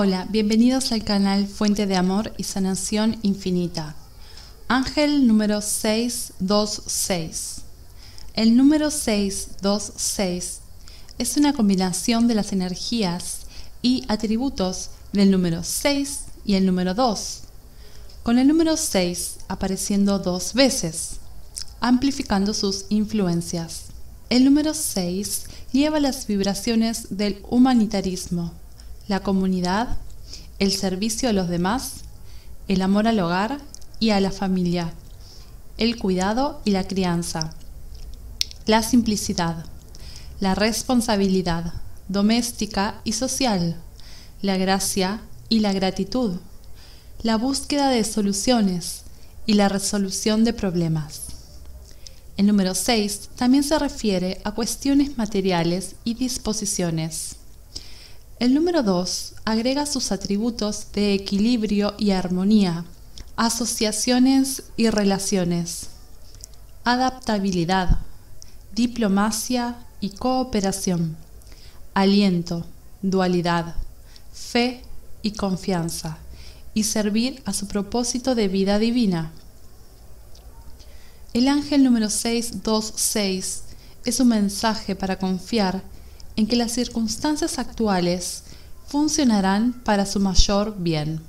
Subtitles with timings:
[0.00, 3.96] Hola, bienvenidos al canal Fuente de Amor y Sanación Infinita.
[4.68, 7.62] Ángel número 626.
[8.34, 10.60] El número 626
[11.18, 13.38] es una combinación de las energías
[13.82, 17.40] y atributos del número 6 y el número 2,
[18.22, 21.16] con el número 6 apareciendo dos veces,
[21.80, 23.86] amplificando sus influencias.
[24.30, 25.42] El número 6
[25.72, 28.52] lleva las vibraciones del humanitarismo
[29.08, 29.98] la comunidad,
[30.58, 32.04] el servicio a los demás,
[32.68, 33.58] el amor al hogar
[33.98, 34.92] y a la familia,
[35.78, 37.54] el cuidado y la crianza,
[38.66, 39.64] la simplicidad,
[40.40, 41.72] la responsabilidad
[42.08, 43.76] doméstica y social,
[44.40, 46.36] la gracia y la gratitud,
[47.22, 49.02] la búsqueda de soluciones
[49.46, 51.22] y la resolución de problemas.
[52.36, 57.36] El número 6 también se refiere a cuestiones materiales y disposiciones.
[58.40, 62.84] El número 2 agrega sus atributos de equilibrio y armonía,
[63.34, 65.88] asociaciones y relaciones,
[66.84, 67.98] adaptabilidad,
[68.72, 71.16] diplomacia y cooperación,
[71.94, 72.64] aliento,
[73.02, 73.74] dualidad,
[74.32, 74.82] fe
[75.22, 76.18] y confianza,
[76.74, 79.32] y servir a su propósito de vida divina.
[81.32, 83.62] El ángel número 626
[84.04, 85.82] es un mensaje para confiar
[86.38, 88.44] en que las circunstancias actuales
[88.86, 91.20] funcionarán para su mayor bien.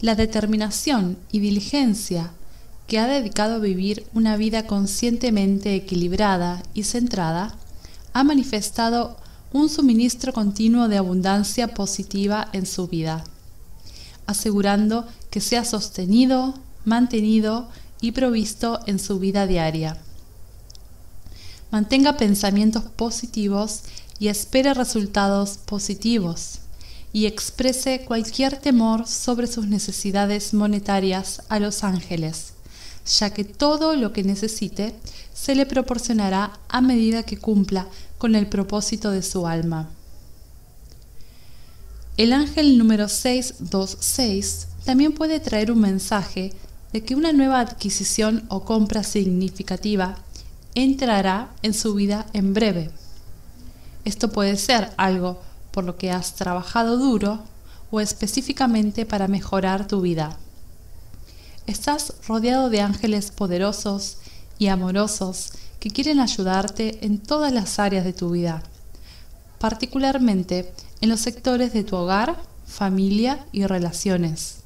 [0.00, 2.30] La determinación y diligencia
[2.86, 7.54] que ha dedicado a vivir una vida conscientemente equilibrada y centrada
[8.14, 9.18] ha manifestado
[9.52, 13.24] un suministro continuo de abundancia positiva en su vida,
[14.24, 16.54] asegurando que sea sostenido,
[16.86, 17.68] mantenido
[18.00, 19.98] y provisto en su vida diaria.
[21.72, 23.80] Mantenga pensamientos positivos
[24.18, 26.58] y espere resultados positivos
[27.14, 32.52] y exprese cualquier temor sobre sus necesidades monetarias a los ángeles,
[33.18, 34.94] ya que todo lo que necesite
[35.32, 37.88] se le proporcionará a medida que cumpla
[38.18, 39.88] con el propósito de su alma.
[42.18, 46.52] El ángel número 626 también puede traer un mensaje
[46.92, 50.18] de que una nueva adquisición o compra significativa
[50.74, 52.90] entrará en su vida en breve.
[54.04, 55.40] Esto puede ser algo
[55.70, 57.40] por lo que has trabajado duro
[57.90, 60.38] o específicamente para mejorar tu vida.
[61.66, 64.18] Estás rodeado de ángeles poderosos
[64.58, 68.62] y amorosos que quieren ayudarte en todas las áreas de tu vida,
[69.58, 74.58] particularmente en los sectores de tu hogar, familia y relaciones.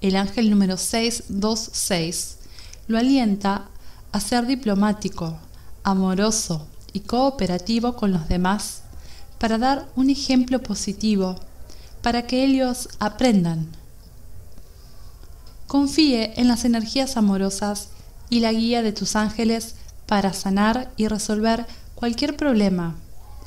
[0.00, 2.36] El ángel número 626
[2.86, 3.68] lo alienta
[4.12, 5.38] a ser diplomático,
[5.82, 8.82] amoroso y cooperativo con los demás
[9.38, 11.36] para dar un ejemplo positivo,
[12.02, 13.68] para que ellos aprendan.
[15.66, 17.88] Confíe en las energías amorosas
[18.30, 19.74] y la guía de tus ángeles
[20.06, 22.96] para sanar y resolver cualquier problema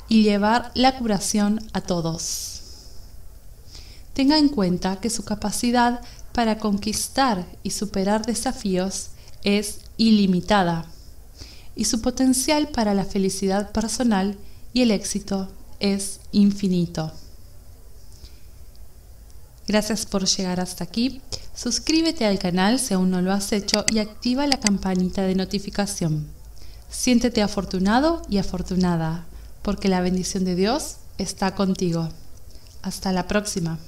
[0.08, 2.60] y llevar la curación a todos.
[4.14, 6.00] Tenga en cuenta que su capacidad
[6.32, 9.08] para conquistar y superar desafíos
[9.42, 10.86] es ilimitada
[11.74, 14.36] y su potencial para la felicidad personal
[14.72, 15.48] y el éxito
[15.80, 17.12] es infinito.
[19.68, 21.20] Gracias por llegar hasta aquí.
[21.54, 26.26] Suscríbete al canal si aún no lo has hecho y activa la campanita de notificación.
[26.90, 29.24] Siéntete afortunado y afortunada,
[29.62, 32.08] porque la bendición de Dios está contigo.
[32.82, 33.78] Hasta la próxima.